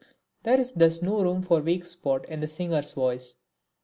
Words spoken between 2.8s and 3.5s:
voice.